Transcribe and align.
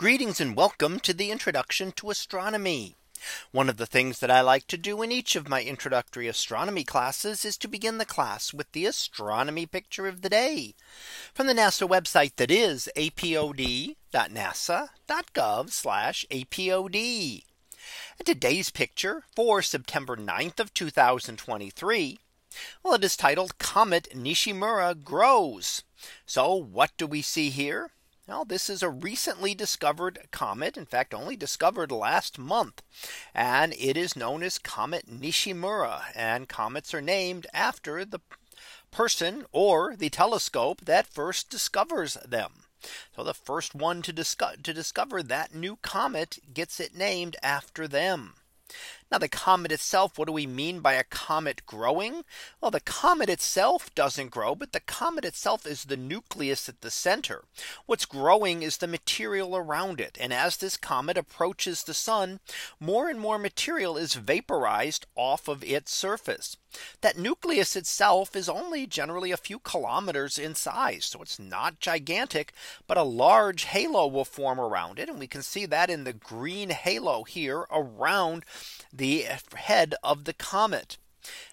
Greetings 0.00 0.40
and 0.40 0.56
welcome 0.56 0.98
to 1.00 1.12
the 1.12 1.30
introduction 1.30 1.92
to 1.92 2.08
astronomy. 2.08 2.96
One 3.52 3.68
of 3.68 3.76
the 3.76 3.84
things 3.84 4.20
that 4.20 4.30
I 4.30 4.40
like 4.40 4.66
to 4.68 4.78
do 4.78 5.02
in 5.02 5.12
each 5.12 5.36
of 5.36 5.46
my 5.46 5.62
introductory 5.62 6.26
astronomy 6.26 6.84
classes 6.84 7.44
is 7.44 7.58
to 7.58 7.68
begin 7.68 7.98
the 7.98 8.06
class 8.06 8.54
with 8.54 8.72
the 8.72 8.86
astronomy 8.86 9.66
picture 9.66 10.06
of 10.06 10.22
the 10.22 10.30
day 10.30 10.74
from 11.34 11.48
the 11.48 11.52
NASA 11.52 11.86
website 11.86 12.36
that 12.36 12.50
is 12.50 12.88
apod.nasa.gov 12.96 13.96
apod. 16.30 17.44
And 18.18 18.26
today's 18.26 18.70
picture 18.70 19.24
for 19.36 19.60
September 19.60 20.16
9th 20.16 20.60
of 20.60 20.72
2023. 20.72 22.18
Well, 22.82 22.94
it 22.94 23.04
is 23.04 23.18
titled 23.18 23.58
Comet 23.58 24.08
Nishimura 24.14 25.04
grows. 25.04 25.82
So 26.24 26.54
what 26.54 26.92
do 26.96 27.06
we 27.06 27.20
see 27.20 27.50
here? 27.50 27.90
Now 28.30 28.44
this 28.44 28.70
is 28.70 28.80
a 28.80 28.88
recently 28.88 29.56
discovered 29.56 30.28
comet 30.30 30.76
in 30.76 30.86
fact 30.86 31.12
only 31.12 31.34
discovered 31.34 31.90
last 31.90 32.38
month 32.38 32.80
and 33.34 33.74
it 33.76 33.96
is 33.96 34.14
known 34.14 34.44
as 34.44 34.56
Comet 34.56 35.10
Nishimura 35.10 36.12
and 36.14 36.48
comets 36.48 36.94
are 36.94 37.00
named 37.00 37.48
after 37.52 38.04
the 38.04 38.20
person 38.92 39.46
or 39.50 39.96
the 39.96 40.10
telescope 40.10 40.82
that 40.82 41.12
first 41.12 41.50
discovers 41.50 42.14
them. 42.24 42.66
So 43.16 43.24
the 43.24 43.34
first 43.34 43.74
one 43.74 44.00
to 44.02 44.12
discover 44.12 44.56
to 44.58 44.72
discover 44.72 45.24
that 45.24 45.52
new 45.52 45.74
comet 45.82 46.38
gets 46.54 46.78
it 46.78 46.94
named 46.94 47.34
after 47.42 47.88
them. 47.88 48.36
Now 49.10 49.18
the 49.18 49.28
comet 49.28 49.72
itself, 49.72 50.16
what 50.16 50.26
do 50.26 50.32
we 50.32 50.46
mean 50.46 50.78
by 50.80 50.92
a 50.92 51.02
comet 51.02 51.66
growing? 51.66 52.22
Well, 52.60 52.70
the 52.70 52.78
comet 52.78 53.28
itself 53.28 53.92
doesn't 53.96 54.30
grow, 54.30 54.54
but 54.54 54.72
the 54.72 54.78
comet 54.78 55.24
itself 55.24 55.66
is 55.66 55.84
the 55.84 55.96
nucleus 55.96 56.68
at 56.68 56.80
the 56.80 56.92
center. 56.92 57.42
What's 57.86 58.06
growing 58.06 58.62
is 58.62 58.76
the 58.76 58.86
material 58.86 59.56
around 59.56 60.00
it. 60.00 60.16
And 60.20 60.32
as 60.32 60.58
this 60.58 60.76
comet 60.76 61.18
approaches 61.18 61.82
the 61.82 61.94
sun, 61.94 62.38
more 62.78 63.08
and 63.08 63.18
more 63.18 63.38
material 63.38 63.96
is 63.96 64.14
vaporized 64.14 65.06
off 65.16 65.48
of 65.48 65.64
its 65.64 65.92
surface. 65.92 66.56
That 67.00 67.18
nucleus 67.18 67.74
itself 67.74 68.36
is 68.36 68.48
only 68.48 68.86
generally 68.86 69.32
a 69.32 69.36
few 69.36 69.58
kilometers 69.58 70.38
in 70.38 70.54
size. 70.54 71.06
So 71.06 71.20
it's 71.20 71.38
not 71.38 71.80
gigantic, 71.80 72.52
but 72.86 72.96
a 72.96 73.02
large 73.02 73.64
halo 73.64 74.06
will 74.06 74.24
form 74.24 74.60
around 74.60 75.00
it. 75.00 75.08
And 75.08 75.18
we 75.18 75.26
can 75.26 75.42
see 75.42 75.66
that 75.66 75.90
in 75.90 76.04
the 76.04 76.12
green 76.12 76.70
halo 76.70 77.24
here 77.24 77.66
around 77.72 78.44
the 79.00 79.24
head 79.54 79.94
of 80.04 80.24
the 80.24 80.34
comet. 80.34 80.98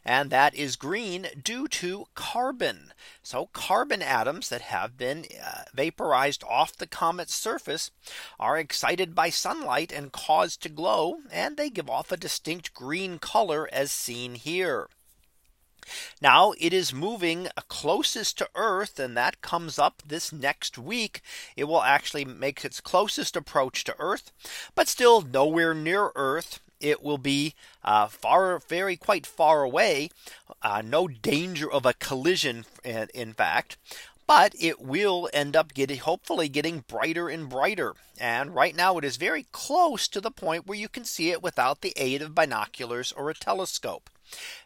And 0.03 0.29
that 0.31 0.53
is 0.53 0.75
green 0.75 1.27
due 1.41 1.69
to 1.69 2.07
carbon. 2.13 2.91
So 3.23 3.47
carbon 3.53 4.01
atoms 4.01 4.49
that 4.49 4.61
have 4.61 4.97
been 4.97 5.25
uh, 5.41 5.63
vaporized 5.73 6.43
off 6.43 6.75
the 6.75 6.87
comet's 6.87 7.33
surface 7.33 7.89
are 8.37 8.57
excited 8.57 9.15
by 9.15 9.29
sunlight 9.29 9.93
and 9.93 10.11
caused 10.11 10.61
to 10.63 10.69
glow 10.69 11.19
and 11.31 11.55
they 11.55 11.69
give 11.69 11.89
off 11.89 12.11
a 12.11 12.17
distinct 12.17 12.73
green 12.73 13.17
color 13.17 13.69
as 13.71 13.93
seen 13.93 14.35
here. 14.35 14.89
Now 16.21 16.53
it 16.59 16.73
is 16.73 16.93
moving 16.93 17.47
closest 17.69 18.37
to 18.39 18.49
Earth 18.55 18.99
and 18.99 19.15
that 19.15 19.41
comes 19.41 19.79
up 19.79 20.03
this 20.05 20.33
next 20.33 20.77
week. 20.77 21.21
It 21.55 21.63
will 21.63 21.83
actually 21.83 22.25
make 22.25 22.65
its 22.65 22.81
closest 22.81 23.37
approach 23.37 23.85
to 23.85 23.95
Earth, 23.99 24.33
but 24.75 24.89
still 24.89 25.21
nowhere 25.21 25.73
near 25.73 26.11
Earth 26.15 26.59
it 26.79 27.01
will 27.01 27.17
be 27.17 27.53
uh, 27.83 28.07
far 28.07 28.59
very 28.59 28.95
quite 28.95 29.25
far 29.25 29.63
away 29.63 30.09
uh, 30.61 30.81
no 30.83 31.07
danger 31.07 31.71
of 31.71 31.85
a 31.85 31.93
collision 31.93 32.65
in, 32.83 33.07
in 33.13 33.33
fact 33.33 33.77
but 34.27 34.53
it 34.59 34.81
will 34.81 35.29
end 35.33 35.55
up 35.55 35.73
getting 35.73 35.99
hopefully 35.99 36.49
getting 36.49 36.83
brighter 36.85 37.29
and 37.29 37.47
brighter. 37.47 37.95
And 38.19 38.53
right 38.53 38.75
now 38.75 38.97
it 38.97 39.05
is 39.05 39.15
very 39.15 39.45
close 39.53 40.07
to 40.09 40.19
the 40.19 40.29
point 40.29 40.67
where 40.67 40.77
you 40.77 40.89
can 40.89 41.05
see 41.05 41.31
it 41.31 41.41
without 41.41 41.79
the 41.79 41.93
aid 41.95 42.21
of 42.21 42.35
binoculars 42.35 43.13
or 43.13 43.29
a 43.29 43.33
telescope. 43.33 44.09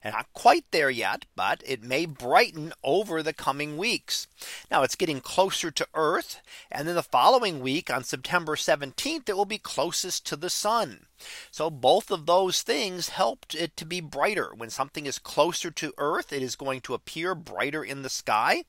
Not 0.03 0.33
quite 0.33 0.65
there 0.71 0.89
yet, 0.89 1.25
but 1.35 1.61
it 1.65 1.83
may 1.83 2.05
brighten 2.05 2.73
over 2.83 3.21
the 3.21 3.33
coming 3.33 3.77
weeks. 3.77 4.27
Now 4.69 4.83
it's 4.83 4.95
getting 4.95 5.21
closer 5.21 5.71
to 5.71 5.87
Earth. 5.93 6.41
And 6.71 6.87
then 6.87 6.95
the 6.95 7.03
following 7.03 7.59
week 7.59 7.91
on 7.91 8.03
September 8.03 8.55
17th, 8.55 9.29
it 9.29 9.37
will 9.37 9.45
be 9.45 9.57
closest 9.57 10.25
to 10.27 10.35
the 10.35 10.49
sun. 10.49 11.05
So 11.51 11.69
both 11.69 12.09
of 12.09 12.25
those 12.25 12.63
things 12.63 13.09
helped 13.09 13.53
it 13.53 13.77
to 13.77 13.85
be 13.85 14.01
brighter 14.01 14.51
when 14.55 14.69
something 14.69 15.05
is 15.05 15.19
closer 15.19 15.69
to 15.69 15.93
Earth, 15.97 16.33
it 16.33 16.41
is 16.41 16.55
going 16.55 16.81
to 16.81 16.93
appear 16.93 17.35
brighter 17.35 17.83
in 17.83 18.01
the 18.01 18.09
sky. 18.09 18.63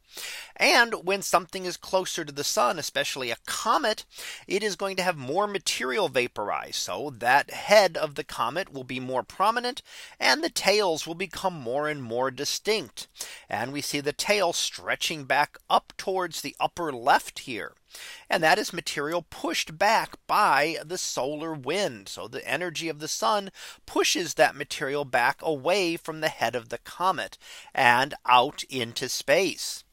And 0.56 1.04
when 1.04 1.22
something 1.22 1.64
is 1.64 1.76
closer 1.76 2.24
to 2.24 2.32
the 2.32 2.44
sun, 2.44 2.78
especially 2.78 3.30
a 3.30 3.36
comet, 3.46 4.04
it 4.46 4.62
is 4.62 4.76
going 4.76 4.96
to 4.96 5.02
have 5.02 5.16
more 5.16 5.46
material 5.46 6.08
vaporized. 6.08 6.74
So 6.74 7.10
that 7.18 7.50
head 7.50 7.96
of 7.96 8.16
the 8.16 8.24
comet 8.24 8.72
will 8.72 8.84
be 8.84 9.00
more 9.00 9.22
prominent 9.22 9.82
and 10.20 10.44
the 10.44 10.50
tails 10.82 11.06
will 11.06 11.14
become 11.14 11.54
more 11.54 11.88
and 11.88 12.02
more 12.02 12.28
distinct. 12.28 13.06
And 13.48 13.72
we 13.72 13.80
see 13.80 14.00
the 14.00 14.12
tail 14.12 14.52
stretching 14.52 15.22
back 15.26 15.56
up 15.70 15.92
towards 15.96 16.40
the 16.40 16.56
upper 16.58 16.92
left 16.92 17.40
here. 17.40 17.74
And 18.28 18.42
that 18.42 18.58
is 18.58 18.72
material 18.72 19.22
pushed 19.22 19.78
back 19.78 20.16
by 20.26 20.78
the 20.84 20.98
solar 20.98 21.54
wind. 21.54 22.08
So 22.08 22.26
the 22.26 22.44
energy 22.48 22.88
of 22.88 22.98
the 22.98 23.06
sun 23.06 23.52
pushes 23.86 24.34
that 24.34 24.56
material 24.56 25.04
back 25.04 25.38
away 25.40 25.96
from 25.96 26.20
the 26.20 26.28
head 26.28 26.56
of 26.56 26.68
the 26.68 26.78
comet 26.78 27.38
and 27.72 28.14
out 28.26 28.64
into 28.64 29.08
space. 29.08 29.84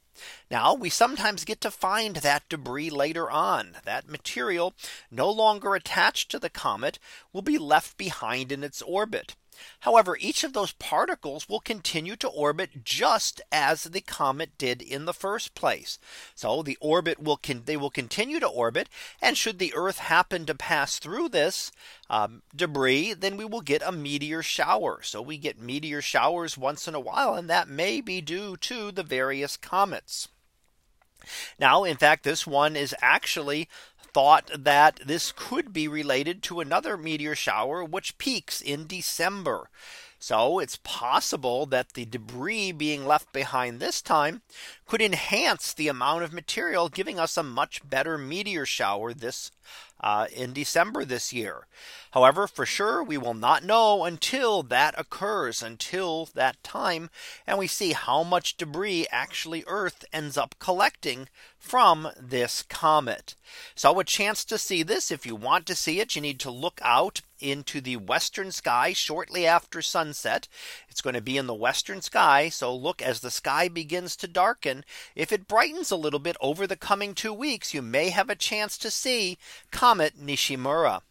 Now 0.50 0.74
we 0.74 0.90
sometimes 0.90 1.46
get 1.46 1.62
to 1.62 1.70
find 1.70 2.16
that 2.18 2.50
debris 2.50 2.90
later 2.90 3.30
on 3.30 3.78
that 3.86 4.10
material 4.10 4.74
no 5.12 5.30
longer 5.30 5.76
attached 5.76 6.32
to 6.32 6.40
the 6.40 6.50
comet 6.50 6.98
will 7.32 7.44
be 7.44 7.60
left 7.60 7.96
behind 7.96 8.52
in 8.52 8.64
its 8.64 8.82
orbit. 8.82 9.36
However, 9.82 10.18
each 10.20 10.44
of 10.44 10.54
those 10.54 10.74
particles 10.74 11.48
will 11.48 11.60
continue 11.60 12.16
to 12.18 12.28
orbit 12.28 12.84
just 12.84 13.42
as 13.52 13.84
the 13.84 14.02
comet 14.02 14.58
did 14.58 14.82
in 14.82 15.06
the 15.06 15.14
first 15.14 15.56
place. 15.56 16.00
So 16.36 16.62
the 16.62 16.78
orbit 16.82 17.20
will 17.20 17.40
they 17.66 17.78
will 17.78 17.90
continue 17.90 18.40
to 18.40 18.48
orbit. 18.48 18.90
And 19.22 19.38
should 19.38 19.60
the 19.60 19.74
Earth 19.76 20.00
happen 20.00 20.46
to 20.46 20.56
pass 20.56 21.00
through 21.00 21.30
this 21.30 21.72
um, 22.10 22.42
debris, 22.56 23.14
then 23.14 23.38
we 23.38 23.46
will 23.46 23.62
get 23.62 23.82
a 23.86 23.92
meteor 23.92 24.44
shower. 24.44 25.02
So 25.04 25.22
we 25.22 25.38
get 25.38 25.60
meteor 25.60 26.02
showers 26.02 26.58
once 26.58 26.88
in 26.88 26.96
a 26.96 27.00
while, 27.00 27.36
and 27.36 27.50
that 27.50 27.68
may 27.68 28.02
be 28.02 28.22
due 28.22 28.58
to 28.58 28.92
the 28.92 29.04
various 29.04 29.58
comets. 29.58 30.28
Now, 31.60 31.84
in 31.84 31.98
fact, 31.98 32.24
this 32.24 32.48
one 32.48 32.76
is 32.76 32.96
actually 33.02 33.68
thought 34.14 34.52
that 34.58 35.00
this 35.06 35.32
could 35.36 35.74
be 35.74 35.88
related 35.88 36.42
to 36.44 36.60
another 36.60 36.98
meteor 36.98 37.36
shower, 37.36 37.84
which 37.84 38.18
peaks 38.18 38.62
in 38.62 38.88
December. 38.88 39.70
So 40.20 40.60
it's 40.60 40.80
possible 40.84 41.66
that 41.68 41.94
the 41.94 42.04
debris 42.04 42.74
being 42.74 43.06
left 43.06 43.32
behind 43.32 43.80
this 43.80 44.02
time 44.02 44.42
could 44.86 45.02
enhance 45.02 45.74
the 45.74 45.88
amount 45.88 46.24
of 46.24 46.34
material 46.34 46.90
giving 46.90 47.18
us 47.18 47.38
a 47.38 47.44
much 47.44 47.88
better 47.90 48.18
meteor 48.18 48.66
shower 48.66 49.14
this 49.14 49.52
uh, 50.00 50.28
in 50.34 50.54
December 50.54 51.06
this 51.06 51.34
year. 51.34 51.68
However, 52.12 52.48
for 52.48 52.66
sure, 52.66 53.04
we 53.04 53.18
will 53.18 53.34
not 53.34 53.64
know 53.64 54.04
until 54.04 54.64
that 54.64 54.96
occurs 54.98 55.62
until 55.62 56.28
that 56.34 56.62
time. 56.64 57.10
And 57.46 57.58
we 57.58 57.68
see 57.68 57.94
how 57.94 58.24
much 58.24 58.58
debris 58.58 59.08
actually 59.12 59.64
Earth 59.68 60.06
ends 60.12 60.38
up 60.38 60.56
collecting 60.60 61.30
from 61.60 62.10
this 62.20 62.64
comet. 62.64 63.36
So 63.76 64.00
a 64.00 64.04
chance 64.04 64.46
to 64.46 64.58
see 64.58 64.82
this 64.82 65.12
if 65.12 65.26
you 65.26 65.36
want 65.36 65.66
to 65.68 65.76
see 65.76 66.00
it, 66.00 66.16
you 66.16 66.22
need 66.22 66.40
to 66.40 66.52
look 66.52 66.80
out 66.84 67.22
into 67.40 67.80
the 67.80 67.98
western 67.98 68.52
sky 68.52 68.94
shortly 68.94 69.46
after 69.46 69.82
sunset. 69.82 70.48
It's 70.90 71.02
going 71.02 71.14
to 71.14 71.22
be 71.22 71.38
in 71.38 71.48
the 71.48 71.54
western 71.54 72.02
sky. 72.02 72.50
So 72.50 72.76
look 72.76 73.02
as 73.02 73.20
the 73.20 73.32
sky 73.32 73.68
begins 73.68 74.16
to 74.18 74.28
darken. 74.28 74.84
If 75.16 75.32
it 75.32 75.48
brightens 75.48 75.92
a 75.92 75.96
little 75.96 76.20
bit 76.20 76.38
over 76.42 76.68
the 76.68 76.76
coming 76.76 77.14
two 77.14 77.34
weeks, 77.34 77.74
you 77.74 77.82
may 77.82 78.10
have 78.10 78.30
a 78.30 78.36
chance 78.36 78.78
to 78.80 78.92
see 78.92 79.38
Comet 79.90 80.24
Nishimura. 80.24 81.02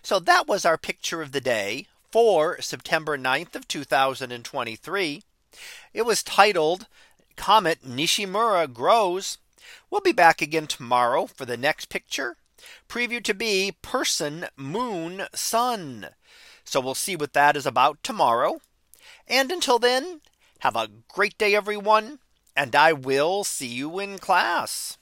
So 0.00 0.18
that 0.20 0.46
was 0.46 0.64
our 0.64 0.78
picture 0.78 1.20
of 1.20 1.32
the 1.32 1.40
day 1.42 1.86
for 2.10 2.58
September 2.62 3.18
9th 3.18 3.54
of 3.54 3.68
2023. 3.68 5.22
It 5.92 6.06
was 6.06 6.22
titled 6.22 6.86
Comet 7.36 7.82
Nishimura 7.86 8.72
grows. 8.72 9.36
We'll 9.90 10.00
be 10.00 10.12
back 10.12 10.40
again 10.40 10.66
tomorrow 10.66 11.26
for 11.26 11.44
the 11.44 11.58
next 11.58 11.90
picture 11.90 12.38
preview 12.88 13.22
to 13.22 13.34
be 13.34 13.74
person 13.82 14.46
moon 14.56 15.24
sun. 15.34 16.08
So 16.64 16.80
we'll 16.80 16.94
see 16.94 17.16
what 17.16 17.34
that 17.34 17.54
is 17.54 17.66
about 17.66 18.02
tomorrow. 18.02 18.62
And 19.28 19.52
until 19.52 19.78
then, 19.78 20.22
have 20.60 20.74
a 20.74 20.88
great 21.12 21.36
day, 21.36 21.54
everyone. 21.54 22.20
And 22.56 22.74
I 22.74 22.94
will 22.94 23.44
see 23.44 23.66
you 23.66 23.98
in 23.98 24.16
class. 24.18 24.96